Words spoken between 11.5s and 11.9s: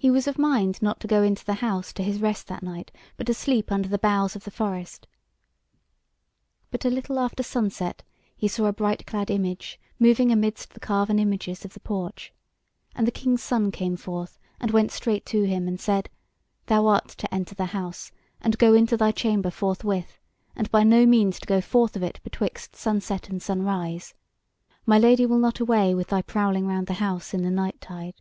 of the